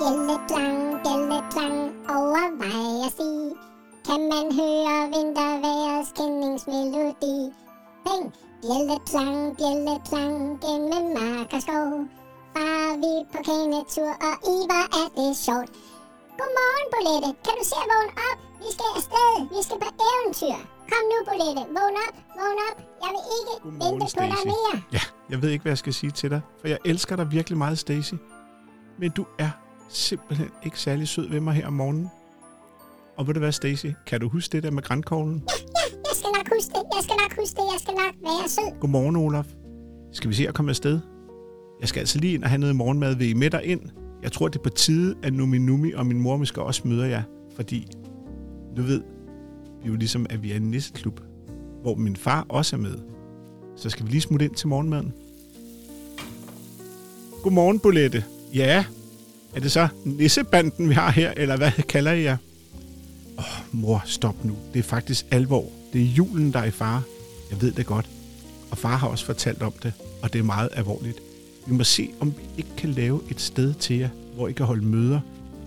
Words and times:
Bjælletlang, 0.00 0.80
bjælletlang, 1.04 1.78
overvej 2.16 3.06
at 3.06 3.12
sige. 3.18 3.48
Kan 4.06 4.20
man 4.32 4.46
høre 4.58 4.94
vintervejrets 5.14 6.10
kendingsmelodi? 6.18 7.36
Bing, 8.04 8.26
bjælletlang, 8.62 9.38
bjælletlang, 9.58 10.36
gennem 10.64 11.04
mark 11.16 11.50
og 11.56 11.60
skov. 11.66 11.92
Far 12.54 12.88
vi 13.02 13.12
på 13.32 13.38
kanetur, 13.48 14.12
og 14.28 14.34
i 14.54 14.56
hvor 14.68 14.84
er 15.00 15.08
det 15.18 15.30
sjovt. 15.46 15.70
Godmorgen, 16.38 16.86
Bolette. 16.92 17.30
Kan 17.44 17.54
du 17.58 17.64
se 17.70 17.76
at 17.84 17.88
vågne 17.92 18.12
op? 18.28 18.38
Vi 18.62 18.68
skal 18.76 18.90
afsted. 18.98 19.32
Vi 19.54 19.60
skal 19.66 19.78
på 19.84 19.90
eventyr. 20.08 20.58
Kom 20.90 21.02
nu, 21.12 21.18
Bolette. 21.28 21.62
Vågn 21.76 21.96
op. 22.06 22.14
Vågn 22.38 22.60
op. 22.68 22.76
Jeg 23.02 23.10
vil 23.14 23.24
ikke 23.36 23.54
Godmorgen, 23.64 24.00
vente 24.00 24.16
på 24.18 24.24
dig 24.32 24.42
mere. 24.52 24.74
Ja, 24.96 25.02
jeg 25.30 25.38
ved 25.42 25.48
ikke, 25.54 25.62
hvad 25.64 25.74
jeg 25.74 25.82
skal 25.84 25.94
sige 26.00 26.12
til 26.20 26.28
dig, 26.34 26.40
for 26.60 26.66
jeg 26.72 26.78
elsker 26.90 27.14
dig 27.20 27.26
virkelig 27.36 27.58
meget, 27.64 27.78
Stacy. 27.78 28.16
Men 29.02 29.10
du 29.18 29.24
er 29.46 29.50
simpelthen 29.92 30.48
ikke 30.64 30.80
særlig 30.80 31.08
sød 31.08 31.28
ved 31.30 31.40
mig 31.40 31.54
her 31.54 31.66
om 31.66 31.72
morgenen. 31.72 32.08
Og 33.16 33.26
ved 33.26 33.34
du 33.34 33.40
hvad, 33.40 33.52
Stacy? 33.52 33.86
Kan 34.06 34.20
du 34.20 34.28
huske 34.28 34.52
det 34.52 34.62
der 34.62 34.70
med 34.70 34.82
grænkoglen? 34.82 35.42
Jeg 35.46 36.14
skal 36.14 36.30
nok 36.36 36.48
huske 36.54 36.70
det. 36.70 36.82
Jeg 36.96 37.02
skal 37.02 37.16
nok 37.22 37.38
huske 37.40 37.56
det. 37.56 37.64
Jeg 37.72 37.80
skal 37.80 37.94
nok 37.94 38.14
være 38.22 38.48
sød. 38.48 38.80
Godmorgen, 38.80 39.16
Olaf. 39.16 39.46
Skal 40.12 40.30
vi 40.30 40.34
se 40.34 40.48
at 40.48 40.54
komme 40.54 40.70
afsted? 40.70 41.00
Jeg 41.80 41.88
skal 41.88 42.00
altså 42.00 42.18
lige 42.18 42.34
ind 42.34 42.44
og 42.44 42.50
have 42.50 42.58
noget 42.58 42.76
morgenmad. 42.76 43.14
Vil 43.14 43.28
I 43.28 43.34
med 43.34 43.50
dig 43.50 43.64
ind? 43.64 43.80
Jeg 44.22 44.32
tror, 44.32 44.48
det 44.48 44.58
er 44.58 44.62
på 44.62 44.68
tide, 44.68 45.14
at 45.22 45.32
Numi 45.34 45.58
Numi 45.58 45.92
og 45.92 46.06
min 46.06 46.20
mor 46.20 46.36
måske 46.36 46.62
også 46.62 46.88
møder 46.88 47.06
jer. 47.06 47.22
Fordi, 47.56 47.86
du 48.76 48.82
ved, 48.82 49.02
vi 49.82 49.84
er 49.84 49.88
jo 49.88 49.96
ligesom, 49.96 50.26
at 50.30 50.42
vi 50.42 50.52
er 50.52 50.56
en 50.56 50.70
nisseklub, 50.70 51.20
hvor 51.82 51.94
min 51.94 52.16
far 52.16 52.46
også 52.48 52.76
er 52.76 52.80
med. 52.80 52.98
Så 53.76 53.90
skal 53.90 54.06
vi 54.06 54.10
lige 54.10 54.20
smutte 54.20 54.44
ind 54.44 54.54
til 54.54 54.68
morgenmaden. 54.68 55.12
Godmorgen, 57.42 57.78
Bolette. 57.78 58.24
Ja, 58.54 58.84
er 59.54 59.60
det 59.60 59.72
så 59.72 59.88
nissebanden, 60.04 60.88
vi 60.88 60.94
har 60.94 61.10
her, 61.10 61.32
eller 61.36 61.56
hvad 61.56 61.72
kalder 61.88 62.12
I 62.12 62.22
jer? 62.22 62.36
Åh, 63.38 63.44
oh, 63.44 63.80
mor, 63.80 64.02
stop 64.04 64.44
nu. 64.44 64.56
Det 64.72 64.78
er 64.78 64.82
faktisk 64.82 65.26
alvor. 65.30 65.64
Det 65.92 66.00
er 66.00 66.04
julen, 66.04 66.52
der 66.52 66.58
er 66.58 66.64
i 66.64 66.70
fare. 66.70 67.02
Jeg 67.50 67.62
ved 67.62 67.72
det 67.72 67.86
godt. 67.86 68.10
Og 68.70 68.78
far 68.78 68.96
har 68.96 69.08
også 69.08 69.24
fortalt 69.24 69.62
om 69.62 69.72
det, 69.82 69.92
og 70.22 70.32
det 70.32 70.38
er 70.38 70.42
meget 70.42 70.68
alvorligt. 70.72 71.20
Vi 71.66 71.74
må 71.74 71.84
se, 71.84 72.10
om 72.20 72.34
vi 72.36 72.42
ikke 72.58 72.70
kan 72.76 72.90
lave 72.90 73.20
et 73.30 73.40
sted 73.40 73.74
til 73.74 73.96
jer, 73.96 74.08
hvor 74.34 74.48
I 74.48 74.52
kan 74.52 74.66
holde 74.66 74.84
møder, 74.84 75.20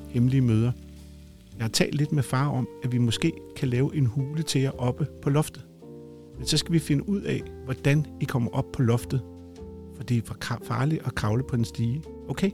hemmelige 0.09 0.41
møder. 0.41 0.71
Jeg 1.57 1.63
har 1.63 1.69
talt 1.69 1.95
lidt 1.95 2.11
med 2.11 2.23
far 2.23 2.47
om, 2.47 2.67
at 2.83 2.91
vi 2.91 2.97
måske 2.97 3.31
kan 3.55 3.69
lave 3.69 3.95
en 3.95 4.05
hule 4.05 4.43
til 4.43 4.61
jer 4.61 4.71
oppe 4.81 5.07
på 5.21 5.29
loftet. 5.29 5.63
Men 6.37 6.47
så 6.47 6.57
skal 6.57 6.73
vi 6.73 6.79
finde 6.79 7.09
ud 7.09 7.21
af, 7.21 7.41
hvordan 7.65 8.05
I 8.21 8.25
kommer 8.25 8.51
op 8.51 8.71
på 8.71 8.81
loftet. 8.81 9.21
For 9.95 10.03
det 10.03 10.17
er 10.17 10.21
for 10.25 10.37
farligt 10.63 11.01
at 11.05 11.15
kravle 11.15 11.43
på 11.43 11.55
en 11.55 11.65
stige. 11.65 12.03
Okay? 12.29 12.51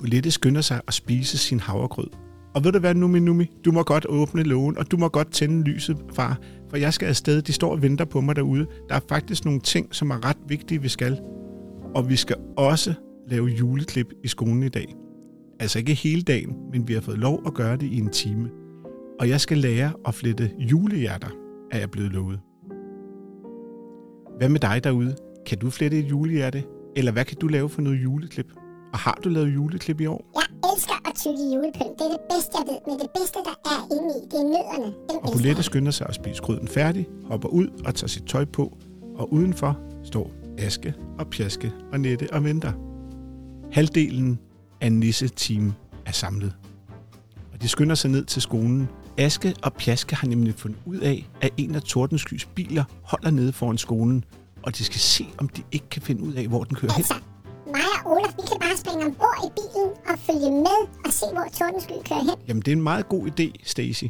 Bolette 0.00 0.30
skynder 0.30 0.60
sig 0.60 0.80
at 0.88 0.94
spise 0.94 1.38
sin 1.38 1.60
havregrød. 1.60 2.06
Og 2.54 2.64
ved 2.64 2.72
du 2.72 2.78
hvad, 2.78 2.94
Numi 2.94 3.18
Numi? 3.18 3.50
Du 3.64 3.72
må 3.72 3.82
godt 3.82 4.06
åbne 4.06 4.42
lågen, 4.42 4.78
og 4.78 4.90
du 4.90 4.96
må 4.96 5.08
godt 5.08 5.32
tænde 5.32 5.62
lyset, 5.62 5.96
far. 6.14 6.38
For 6.70 6.76
jeg 6.76 6.94
skal 6.94 7.06
afsted. 7.06 7.42
De 7.42 7.52
står 7.52 7.70
og 7.72 7.82
venter 7.82 8.04
på 8.04 8.20
mig 8.20 8.36
derude. 8.36 8.66
Der 8.88 8.94
er 8.94 9.00
faktisk 9.08 9.44
nogle 9.44 9.60
ting, 9.60 9.94
som 9.94 10.10
er 10.10 10.24
ret 10.24 10.36
vigtige, 10.48 10.82
vi 10.82 10.88
skal. 10.88 11.20
Og 11.94 12.08
vi 12.08 12.16
skal 12.16 12.36
også 12.56 12.94
lave 13.28 13.46
juleklip 13.46 14.06
i 14.24 14.28
skolen 14.28 14.62
i 14.62 14.68
dag. 14.68 14.94
Altså 15.60 15.78
ikke 15.78 15.94
hele 15.94 16.22
dagen, 16.22 16.56
men 16.72 16.88
vi 16.88 16.94
har 16.94 17.00
fået 17.00 17.18
lov 17.18 17.42
at 17.46 17.54
gøre 17.54 17.76
det 17.76 17.86
i 17.86 17.98
en 17.98 18.08
time. 18.08 18.50
Og 19.20 19.28
jeg 19.28 19.40
skal 19.40 19.58
lære 19.58 19.92
at 20.06 20.14
flette 20.14 20.50
julehjerter, 20.58 21.30
er 21.70 21.78
jeg 21.78 21.90
blevet 21.90 22.12
lovet. 22.12 22.40
Hvad 24.38 24.48
med 24.48 24.60
dig 24.60 24.84
derude? 24.84 25.16
Kan 25.46 25.58
du 25.58 25.70
flette 25.70 25.98
et 25.98 26.10
julehjerte? 26.10 26.64
Eller 26.96 27.12
hvad 27.12 27.24
kan 27.24 27.36
du 27.40 27.46
lave 27.46 27.68
for 27.68 27.82
noget 27.82 28.02
juleklip? 28.02 28.52
Og 28.92 28.98
har 28.98 29.18
du 29.24 29.28
lavet 29.28 29.54
juleklip 29.54 30.00
i 30.00 30.06
år? 30.06 30.30
Jeg 30.34 30.72
elsker 30.72 30.94
at 31.08 31.14
tykke 31.14 31.54
julepynt. 31.54 31.98
Det 31.98 32.04
er 32.06 32.12
det 32.16 32.20
bedste, 32.30 32.52
jeg 32.58 32.64
ved. 32.66 32.78
Men 32.86 32.98
det 33.00 33.10
bedste, 33.18 33.38
der 33.44 33.70
er 33.74 33.80
inde 33.96 34.10
i, 34.18 34.24
det 34.30 34.38
er 34.38 34.44
nødderne. 34.44 34.94
Dem 35.10 35.18
Og 35.22 35.32
Bolette 35.32 35.62
skynder 35.62 35.92
sig 35.92 36.06
at 36.08 36.14
spise 36.14 36.42
gryden 36.42 36.68
færdig, 36.68 37.06
hopper 37.24 37.48
ud 37.48 37.68
og 37.86 37.94
tager 37.94 38.08
sit 38.08 38.24
tøj 38.24 38.44
på, 38.44 38.76
og 39.16 39.32
udenfor 39.32 39.78
står 40.04 40.30
Aske 40.58 40.94
og 41.18 41.26
Pjaske 41.26 41.72
og 41.92 42.00
Nette 42.00 42.28
og 42.32 42.44
venter. 42.44 42.72
Halvdelen 43.72 44.38
af 44.80 44.92
Nisse-team 44.92 45.72
er 46.06 46.12
samlet. 46.12 46.52
Og 47.52 47.62
de 47.62 47.68
skynder 47.68 47.94
sig 47.94 48.10
ned 48.10 48.24
til 48.24 48.42
skolen. 48.42 48.88
Aske 49.18 49.54
og 49.62 49.72
Pjaske 49.72 50.16
har 50.16 50.28
nemlig 50.28 50.54
fundet 50.54 50.78
ud 50.86 50.98
af, 50.98 51.28
at 51.40 51.50
en 51.56 51.74
af 51.74 51.82
Tordenskys 51.82 52.46
biler 52.46 52.84
holder 53.02 53.30
nede 53.30 53.52
foran 53.52 53.78
skolen, 53.78 54.24
og 54.62 54.78
de 54.78 54.84
skal 54.84 55.00
se, 55.00 55.26
om 55.38 55.48
de 55.48 55.62
ikke 55.72 55.88
kan 55.90 56.02
finde 56.02 56.22
ud 56.22 56.32
af, 56.32 56.48
hvor 56.48 56.64
den 56.64 56.76
kører 56.76 56.92
hen. 56.92 56.98
Altså, 57.00 57.14
mig 57.66 57.82
og 58.04 58.19
bare 58.70 58.78
springe 58.78 59.06
ombord 59.06 59.38
i 59.46 59.50
bilen 59.58 59.90
og 60.10 60.18
følge 60.18 60.50
med 60.50 60.78
og 61.04 61.12
se, 61.12 61.26
hvor 61.32 61.46
Tordensky 61.52 62.08
kører 62.08 62.20
hen. 62.20 62.48
Jamen, 62.48 62.62
det 62.62 62.68
er 62.68 62.76
en 62.76 62.82
meget 62.82 63.08
god 63.08 63.28
idé, 63.30 63.52
Stacy. 63.64 64.04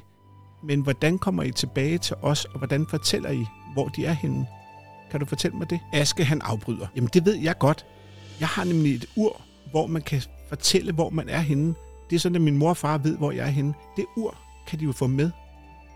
Men 0.64 0.80
hvordan 0.80 1.18
kommer 1.18 1.42
I 1.42 1.50
tilbage 1.50 1.98
til 1.98 2.16
os, 2.22 2.44
og 2.44 2.58
hvordan 2.58 2.86
fortæller 2.86 3.30
I, 3.30 3.46
hvor 3.74 3.88
de 3.88 4.06
er 4.06 4.12
henne? 4.12 4.46
Kan 5.10 5.20
du 5.20 5.26
fortælle 5.26 5.56
mig 5.56 5.70
det? 5.70 5.80
Aske, 5.92 6.24
han 6.24 6.40
afbryder. 6.44 6.86
Jamen, 6.96 7.10
det 7.14 7.26
ved 7.26 7.34
jeg 7.34 7.58
godt. 7.58 7.86
Jeg 8.40 8.48
har 8.48 8.64
nemlig 8.64 8.94
et 8.94 9.06
ur, 9.16 9.40
hvor 9.70 9.86
man 9.86 10.02
kan 10.02 10.22
fortælle, 10.48 10.92
hvor 10.92 11.10
man 11.10 11.28
er 11.28 11.40
henne. 11.40 11.74
Det 12.10 12.16
er 12.16 12.20
sådan, 12.20 12.36
at 12.36 12.42
min 12.42 12.56
mor 12.56 12.68
og 12.68 12.76
far 12.76 12.98
ved, 12.98 13.16
hvor 13.16 13.32
jeg 13.32 13.46
er 13.46 13.50
henne. 13.50 13.74
Det 13.96 14.06
ur 14.16 14.34
kan 14.66 14.78
de 14.78 14.84
jo 14.84 14.92
få 14.92 15.06
med. 15.06 15.30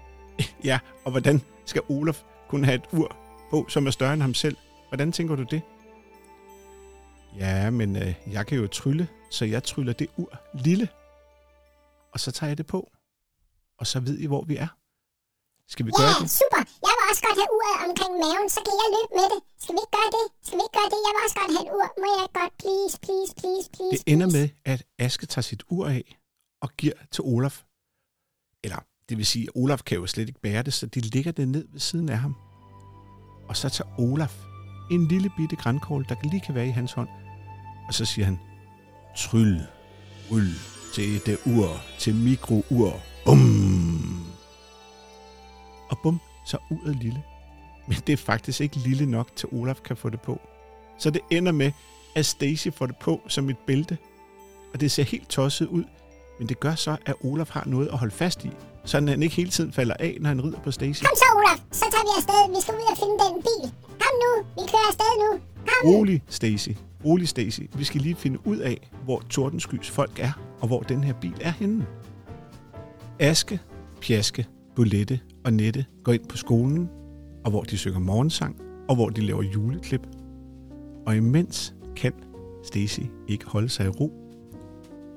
ja, 0.64 0.78
og 1.04 1.10
hvordan 1.10 1.40
skal 1.64 1.82
Olaf 1.88 2.22
kunne 2.48 2.64
have 2.66 2.74
et 2.74 2.84
ur 2.92 3.16
på, 3.50 3.66
som 3.68 3.86
er 3.86 3.90
større 3.90 4.12
end 4.12 4.22
ham 4.22 4.34
selv? 4.34 4.56
Hvordan 4.88 5.12
tænker 5.12 5.36
du 5.36 5.42
det? 5.42 5.62
Ja, 7.38 7.70
men 7.70 7.96
øh, 7.96 8.14
jeg 8.32 8.46
kan 8.46 8.58
jo 8.58 8.66
trylle, 8.66 9.08
så 9.30 9.44
jeg 9.44 9.62
tryller 9.64 9.92
det 9.92 10.08
ur 10.16 10.32
lille. 10.54 10.88
Og 12.12 12.20
så 12.20 12.30
tager 12.32 12.48
jeg 12.50 12.58
det 12.58 12.66
på. 12.66 12.90
Og 13.78 13.86
så 13.86 14.00
ved 14.00 14.18
I, 14.18 14.26
hvor 14.26 14.44
vi 14.44 14.56
er. 14.56 14.68
Skal 15.72 15.86
vi 15.86 15.90
gøre 15.98 16.06
Ja, 16.08 16.14
det? 16.22 16.30
super. 16.40 16.60
Jeg 16.86 16.92
vil 16.98 17.04
også 17.10 17.22
godt 17.26 17.38
have 17.42 17.52
uret 17.58 17.78
omkring 17.88 18.12
maven, 18.24 18.48
så 18.56 18.60
kan 18.66 18.74
jeg 18.82 18.88
løbe 18.96 19.12
med 19.20 19.26
det. 19.32 19.40
Skal 19.62 19.72
vi 19.76 19.80
ikke 19.84 19.94
gøre 19.98 20.10
det? 20.18 20.24
Skal 20.46 20.56
vi 20.58 20.62
ikke 20.66 20.76
gøre 20.78 20.90
det? 20.92 20.98
Jeg 21.06 21.12
vil 21.14 21.20
også 21.26 21.36
godt 21.40 21.50
have 21.56 21.64
et 21.68 21.72
ur. 21.78 21.86
Må 22.02 22.06
jeg 22.18 22.28
godt? 22.38 22.52
Please, 22.62 22.94
please, 23.04 23.30
please, 23.40 23.66
please. 23.76 23.92
Det 24.04 24.12
ender 24.12 24.26
please. 24.26 24.38
med, 24.38 24.72
at 24.72 24.80
Aske 25.04 25.26
tager 25.32 25.46
sit 25.50 25.62
ur 25.76 25.84
af 25.96 26.04
og 26.64 26.68
giver 26.80 26.96
til 27.14 27.22
Olaf. 27.32 27.56
Eller, 28.64 28.80
det 29.08 29.14
vil 29.18 29.26
sige, 29.32 29.44
at 29.48 29.52
Olaf 29.60 29.80
kan 29.88 29.96
jo 30.00 30.06
slet 30.06 30.28
ikke 30.28 30.40
bære 30.46 30.62
det, 30.62 30.74
så 30.74 30.86
de 30.86 31.00
ligger 31.00 31.32
det 31.32 31.48
ned 31.48 31.64
ved 31.72 31.80
siden 31.80 32.08
af 32.08 32.18
ham. 32.18 32.34
Og 33.48 33.56
så 33.56 33.68
tager 33.68 33.90
Olaf 34.06 34.34
en 34.90 35.08
lille 35.08 35.30
bitte 35.36 35.56
grænkål, 35.56 36.02
der 36.08 36.14
lige 36.22 36.40
kan 36.46 36.54
være 36.54 36.66
i 36.66 36.76
hans 36.80 36.92
hånd. 36.92 37.08
Og 37.88 37.94
så 37.94 38.04
siger 38.04 38.24
han, 38.24 38.40
tryl, 39.16 39.60
rull 40.30 40.48
til 40.94 41.26
det 41.26 41.38
ur, 41.46 41.80
til 41.98 42.14
mikrour. 42.14 43.00
Bum! 43.24 44.26
Og 45.90 45.98
bum, 46.02 46.20
så 46.46 46.56
er 46.56 46.74
uret 46.74 46.96
lille. 46.96 47.22
Men 47.88 47.96
det 48.06 48.12
er 48.12 48.16
faktisk 48.16 48.60
ikke 48.60 48.76
lille 48.76 49.06
nok, 49.06 49.36
til 49.36 49.48
Olaf 49.52 49.76
kan 49.84 49.96
få 49.96 50.08
det 50.08 50.20
på. 50.20 50.40
Så 50.98 51.10
det 51.10 51.22
ender 51.30 51.52
med, 51.52 51.72
at 52.14 52.26
Stacy 52.26 52.68
får 52.68 52.86
det 52.86 52.96
på 52.96 53.20
som 53.28 53.50
et 53.50 53.58
bælte. 53.66 53.98
Og 54.74 54.80
det 54.80 54.90
ser 54.90 55.02
helt 55.02 55.28
tosset 55.28 55.66
ud, 55.66 55.84
men 56.38 56.48
det 56.48 56.60
gør 56.60 56.74
så, 56.74 56.96
at 57.06 57.14
Olaf 57.24 57.48
har 57.50 57.64
noget 57.66 57.88
at 57.88 57.98
holde 57.98 58.14
fast 58.14 58.44
i, 58.44 58.50
så 58.84 59.00
han 59.00 59.22
ikke 59.22 59.34
hele 59.34 59.50
tiden 59.50 59.72
falder 59.72 59.94
af, 59.98 60.16
når 60.20 60.28
han 60.28 60.44
rider 60.44 60.60
på 60.60 60.70
Stacy. 60.70 61.02
Kom 61.02 61.16
så, 61.16 61.24
Olaf. 61.36 61.58
Så 61.72 61.84
tager 61.92 62.04
vi 62.04 62.10
afsted. 62.16 62.56
Vi 62.56 62.60
skal 62.62 62.74
ud 62.74 62.90
og 62.90 62.98
finde 62.98 63.16
den 63.24 63.42
bil. 63.42 63.72
Kom 64.02 64.14
nu. 64.24 64.30
Vi 64.56 64.68
kører 64.70 64.88
afsted 64.88 65.12
nu. 65.24 65.40
Kom. 65.56 65.90
Rolig, 65.90 66.22
Stacy. 66.28 66.70
Rolig, 67.04 67.28
Stacy. 67.28 67.60
Vi 67.76 67.84
skal 67.84 68.00
lige 68.00 68.14
finde 68.14 68.38
ud 68.46 68.56
af, 68.56 68.90
hvor 69.04 69.20
Tordenskys 69.30 69.90
folk 69.90 70.18
er, 70.18 70.32
og 70.60 70.66
hvor 70.66 70.80
den 70.80 71.04
her 71.04 71.12
bil 71.12 71.34
er 71.40 71.50
henne. 71.50 71.86
Aske, 73.18 73.60
Pjaske, 74.00 74.46
Bolette 74.76 75.20
og 75.44 75.52
Nette 75.52 75.84
går 76.04 76.12
ind 76.12 76.24
på 76.28 76.36
skolen, 76.36 76.88
og 77.44 77.50
hvor 77.50 77.62
de 77.62 77.78
synger 77.78 77.98
morgensang, 77.98 78.56
og 78.88 78.94
hvor 78.94 79.08
de 79.08 79.20
laver 79.20 79.42
juleklip. 79.42 80.06
Og 81.06 81.16
imens 81.16 81.74
kan 81.96 82.12
Stacy 82.64 83.00
ikke 83.28 83.46
holde 83.46 83.68
sig 83.68 83.86
i 83.86 83.88
ro, 83.88 84.12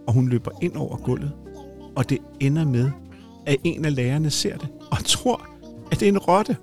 og 0.07 0.13
hun 0.13 0.29
løber 0.29 0.51
ind 0.61 0.75
over 0.75 0.97
gulvet, 0.97 1.31
og 1.95 2.09
det 2.09 2.17
ender 2.39 2.65
med, 2.65 2.91
at 3.45 3.57
en 3.63 3.85
af 3.85 3.95
lærerne 3.95 4.29
ser 4.29 4.57
det, 4.57 4.69
og 4.91 4.97
tror, 5.05 5.47
at 5.91 5.99
det 5.99 6.07
er 6.07 6.11
en 6.11 6.17
rotte. 6.17 6.57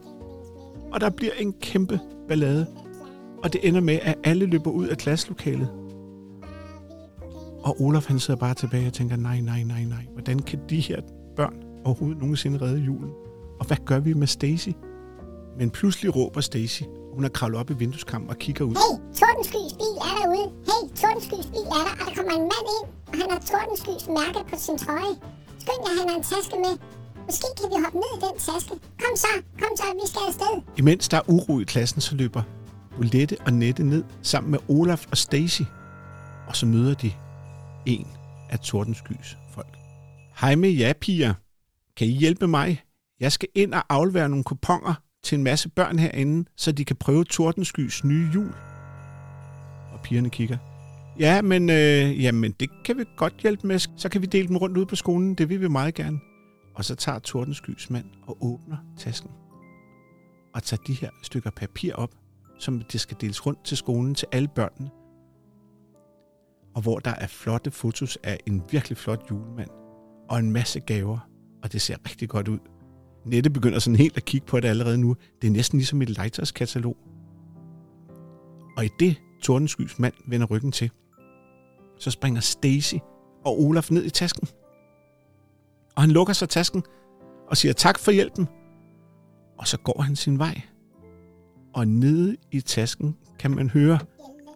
Og 0.92 1.00
der 1.00 1.10
bliver 1.10 1.32
en 1.38 1.52
kæmpe 1.52 2.00
ballade, 2.28 2.66
og 3.44 3.52
det 3.52 3.68
ender 3.68 3.80
med, 3.80 3.98
at 4.02 4.14
alle 4.24 4.46
løber 4.46 4.70
ud 4.70 4.86
af 4.86 4.96
klasselokalet. 4.98 5.68
Og 7.62 7.80
Olaf 7.80 8.06
han 8.06 8.18
sidder 8.18 8.40
bare 8.40 8.54
tilbage 8.54 8.86
og 8.86 8.92
tænker, 8.92 9.16
nej, 9.16 9.40
nej, 9.40 9.62
nej, 9.62 9.84
nej. 9.84 10.04
Hvordan 10.12 10.38
kan 10.38 10.58
de 10.70 10.80
her 10.80 11.00
børn 11.36 11.54
overhovedet 11.84 12.18
nogensinde 12.18 12.60
redde 12.62 12.78
julen? 12.78 13.10
Og 13.60 13.66
hvad 13.66 13.76
gør 13.86 13.98
vi 13.98 14.12
med 14.12 14.26
Stacy? 14.26 14.68
Men 15.58 15.70
pludselig 15.70 16.16
råber 16.16 16.40
Stacy. 16.40 16.82
Hun 17.14 17.24
er 17.24 17.28
kravlet 17.28 17.60
op 17.60 17.70
i 17.70 17.74
vindueskampen 17.74 18.30
og 18.30 18.38
kigger 18.38 18.64
ud. 18.64 18.74
Hey, 18.74 18.94
Tordenskys 19.18 19.72
bil 19.80 19.94
er 20.08 20.12
derude. 20.20 20.48
Hey, 20.68 20.82
Tordenskys 21.00 21.46
bil 21.46 21.66
er 21.76 21.82
der, 21.86 21.94
og 22.00 22.04
der 22.08 22.14
kommer 22.16 22.32
en 22.40 22.46
mand 22.52 22.66
ind, 22.76 22.86
og 23.10 23.14
han 23.20 23.28
har 23.34 23.40
Tordenskys 23.50 24.04
mærke 24.18 24.40
på 24.50 24.56
sin 24.64 24.78
trøje. 24.84 25.14
Skynd 25.62 25.82
jer, 25.84 25.94
han 26.00 26.08
har 26.10 26.16
en 26.16 26.26
taske 26.32 26.56
med. 26.64 26.74
Måske 27.28 27.46
kan 27.58 27.66
vi 27.72 27.76
hoppe 27.84 27.98
ned 28.02 28.12
i 28.16 28.20
den 28.26 28.36
taske. 28.46 28.74
Kom 29.02 29.14
så, 29.24 29.32
kom 29.60 29.72
så, 29.80 29.86
vi 30.00 30.06
skal 30.12 30.22
afsted. 30.30 30.54
Imens 30.80 31.08
der 31.08 31.16
er 31.16 31.26
uro 31.34 31.54
i 31.60 31.64
klassen, 31.72 32.00
så 32.00 32.14
løber 32.22 32.42
Bolette 32.96 33.36
og 33.46 33.52
Nette 33.52 33.84
ned 33.84 34.04
sammen 34.22 34.50
med 34.50 34.58
Olaf 34.68 35.06
og 35.10 35.16
Stacy. 35.16 35.62
Og 36.46 36.56
så 36.56 36.66
møder 36.66 36.94
de 36.94 37.12
en 37.86 38.06
af 38.50 38.58
Tordenskys 38.58 39.36
folk. 39.54 39.76
Hej 40.40 40.54
med 40.54 40.70
jer, 40.70 40.92
piger. 40.92 41.34
Kan 41.96 42.06
I 42.06 42.10
hjælpe 42.10 42.46
mig? 42.46 42.82
Jeg 43.20 43.32
skal 43.32 43.48
ind 43.54 43.74
og 43.74 43.82
aflevere 43.88 44.28
nogle 44.28 44.44
kuponer 44.44 44.94
til 45.22 45.36
en 45.36 45.44
masse 45.44 45.68
børn 45.68 45.98
herinde, 45.98 46.48
så 46.56 46.72
de 46.72 46.84
kan 46.84 46.96
prøve 46.96 47.24
Tordenskys 47.24 48.04
nye 48.04 48.30
jul. 48.34 48.54
Og 49.92 50.00
pigerne 50.02 50.30
kigger. 50.30 50.58
Ja, 51.18 51.42
men, 51.42 51.70
øh, 51.70 52.22
jamen, 52.22 52.52
det 52.60 52.70
kan 52.84 52.98
vi 52.98 53.04
godt 53.16 53.34
hjælpe 53.42 53.66
med. 53.66 53.78
Så 53.96 54.08
kan 54.08 54.22
vi 54.22 54.26
dele 54.26 54.48
dem 54.48 54.56
rundt 54.56 54.76
ud 54.76 54.86
på 54.86 54.96
skolen. 54.96 55.34
Det 55.34 55.48
vil 55.48 55.60
vi 55.60 55.68
meget 55.68 55.94
gerne. 55.94 56.20
Og 56.74 56.84
så 56.84 56.94
tager 56.94 57.18
Tordenskys 57.18 57.90
mand 57.90 58.06
og 58.26 58.36
åbner 58.40 58.76
tasken. 58.98 59.30
Og 60.54 60.62
tager 60.62 60.82
de 60.86 60.92
her 60.92 61.10
stykker 61.22 61.50
papir 61.50 61.94
op, 61.94 62.10
som 62.58 62.82
det 62.92 63.00
skal 63.00 63.16
deles 63.20 63.46
rundt 63.46 63.64
til 63.64 63.76
skolen 63.76 64.14
til 64.14 64.28
alle 64.32 64.48
børnene. 64.48 64.90
Og 66.74 66.82
hvor 66.82 66.98
der 66.98 67.10
er 67.10 67.26
flotte 67.26 67.70
fotos 67.70 68.18
af 68.22 68.38
en 68.46 68.62
virkelig 68.70 68.98
flot 68.98 69.30
julemand. 69.30 69.70
Og 70.28 70.38
en 70.38 70.52
masse 70.52 70.80
gaver. 70.80 71.18
Og 71.62 71.72
det 71.72 71.82
ser 71.82 71.96
rigtig 72.06 72.28
godt 72.28 72.48
ud. 72.48 72.58
Nette 73.24 73.50
begynder 73.50 73.78
sådan 73.78 73.96
helt 73.96 74.16
at 74.16 74.24
kigge 74.24 74.46
på 74.46 74.60
det 74.60 74.68
allerede 74.68 74.98
nu. 74.98 75.16
Det 75.42 75.48
er 75.48 75.52
næsten 75.52 75.78
ligesom 75.78 76.02
et 76.02 76.10
legetøjskatalog. 76.10 76.96
Og 78.76 78.84
i 78.84 78.88
det 79.00 79.16
Tordenskys 79.42 79.98
mand 79.98 80.14
vender 80.28 80.46
ryggen 80.46 80.72
til, 80.72 80.90
så 81.98 82.10
springer 82.10 82.40
Stacy 82.40 82.94
og 83.44 83.60
Olaf 83.60 83.90
ned 83.90 84.04
i 84.04 84.10
tasken. 84.10 84.48
Og 85.96 86.02
han 86.02 86.10
lukker 86.10 86.32
sig 86.32 86.48
tasken 86.48 86.82
og 87.48 87.56
siger 87.56 87.72
tak 87.72 87.98
for 87.98 88.10
hjælpen. 88.10 88.48
Og 89.58 89.68
så 89.68 89.78
går 89.78 90.02
han 90.02 90.16
sin 90.16 90.38
vej. 90.38 90.60
Og 91.74 91.88
nede 91.88 92.36
i 92.50 92.60
tasken 92.60 93.16
kan 93.38 93.50
man 93.50 93.70
høre, 93.70 93.98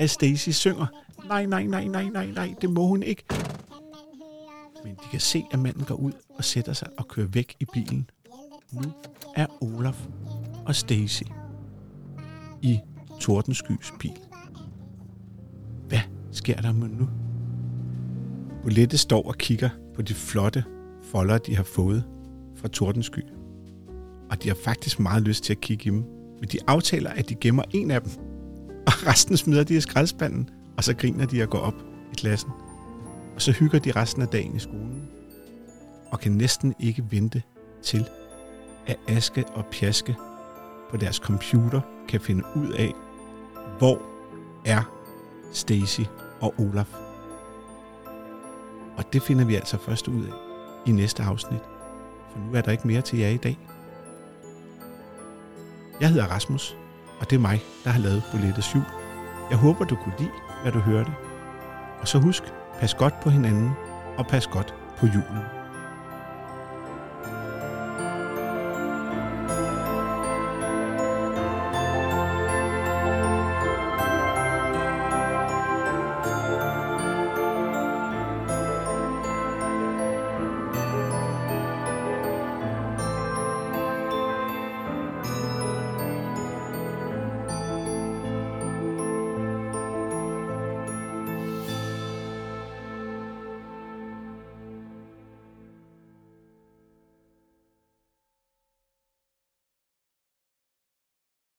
at 0.00 0.10
Stacy 0.10 0.50
synger, 0.50 0.86
nej, 1.28 1.46
nej, 1.46 1.66
nej, 1.66 1.84
nej, 1.84 2.04
nej, 2.04 2.26
nej, 2.26 2.54
det 2.60 2.70
må 2.70 2.86
hun 2.86 3.02
ikke. 3.02 3.24
Men 4.84 4.92
de 4.92 5.08
kan 5.10 5.20
se, 5.20 5.44
at 5.52 5.58
manden 5.58 5.84
går 5.84 5.94
ud 5.94 6.12
og 6.34 6.44
sætter 6.44 6.72
sig 6.72 6.88
og 6.98 7.08
kører 7.08 7.26
væk 7.26 7.56
i 7.60 7.64
bilen. 7.72 8.10
Nu 8.72 8.92
er 9.36 9.46
Olaf 9.60 10.06
og 10.66 10.74
Stacy 10.74 11.22
i 12.62 12.80
Tordenskys 13.20 13.92
bil. 14.00 14.18
Hvad 15.88 16.00
sker 16.32 16.60
der 16.60 16.72
med 16.72 16.88
nu? 16.88 17.08
Bolette 18.62 18.98
står 18.98 19.22
og 19.28 19.34
kigger 19.34 19.70
på 19.94 20.02
de 20.02 20.14
flotte 20.14 20.64
folder, 21.02 21.38
de 21.38 21.56
har 21.56 21.62
fået 21.62 22.04
fra 22.56 22.68
Tordensky. 22.68 23.22
Og 24.30 24.42
de 24.42 24.48
har 24.48 24.56
faktisk 24.64 25.00
meget 25.00 25.22
lyst 25.22 25.44
til 25.44 25.52
at 25.52 25.60
kigge 25.60 25.84
i 25.84 25.90
dem. 25.90 26.17
Men 26.40 26.48
de 26.48 26.58
aftaler, 26.66 27.10
at 27.10 27.28
de 27.28 27.34
gemmer 27.34 27.62
en 27.70 27.90
af 27.90 28.02
dem. 28.02 28.10
Og 28.86 29.06
resten 29.06 29.36
smider 29.36 29.64
de 29.64 29.74
i 29.74 29.80
skraldespanden. 29.80 30.50
Og 30.76 30.84
så 30.84 30.94
griner 30.94 31.26
de 31.26 31.42
og 31.42 31.50
går 31.50 31.58
op 31.58 31.74
i 32.12 32.14
klassen. 32.16 32.50
Og 33.34 33.42
så 33.42 33.52
hygger 33.52 33.78
de 33.78 33.92
resten 33.92 34.22
af 34.22 34.28
dagen 34.28 34.56
i 34.56 34.58
skolen. 34.58 35.08
Og 36.10 36.20
kan 36.20 36.32
næsten 36.32 36.74
ikke 36.80 37.04
vente 37.10 37.42
til, 37.82 38.08
at 38.86 38.96
Aske 39.08 39.44
og 39.46 39.66
Pjaske 39.66 40.16
på 40.90 40.96
deres 40.96 41.16
computer 41.16 41.80
kan 42.08 42.20
finde 42.20 42.44
ud 42.56 42.72
af, 42.72 42.92
hvor 43.78 44.02
er 44.64 44.82
Stacy 45.52 46.00
og 46.40 46.54
Olaf. 46.58 46.88
Og 48.96 49.12
det 49.12 49.22
finder 49.22 49.44
vi 49.44 49.54
altså 49.54 49.78
først 49.78 50.08
ud 50.08 50.24
af 50.24 50.32
i 50.86 50.92
næste 50.92 51.22
afsnit, 51.22 51.60
for 52.32 52.38
nu 52.38 52.52
er 52.54 52.60
der 52.60 52.72
ikke 52.72 52.86
mere 52.86 53.02
til 53.02 53.18
jer 53.18 53.28
i 53.28 53.36
dag. 53.36 53.58
Jeg 56.00 56.08
hedder 56.08 56.26
Rasmus, 56.26 56.76
og 57.20 57.30
det 57.30 57.36
er 57.36 57.40
mig, 57.40 57.62
der 57.84 57.90
har 57.90 58.00
lavet 58.00 58.22
Bolettes 58.32 58.74
Jul. 58.74 58.84
Jeg 59.50 59.58
håber, 59.58 59.84
du 59.84 59.96
kunne 59.96 60.14
lide, 60.18 60.30
hvad 60.62 60.72
du 60.72 60.78
hørte. 60.78 61.10
Og 62.00 62.08
så 62.08 62.18
husk, 62.18 62.42
pas 62.80 62.94
godt 62.94 63.20
på 63.20 63.30
hinanden, 63.30 63.70
og 64.18 64.26
pas 64.26 64.46
godt 64.46 64.74
på 64.98 65.06
julen. 65.06 65.57